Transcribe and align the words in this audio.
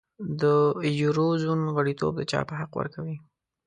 د 0.41 0.43
یورو 1.01 1.27
زون 1.43 1.59
غړیتوب 1.75 2.13
د 2.17 2.21
چاپ 2.31 2.47
حق 2.59 2.71
ورکوي. 2.79 3.17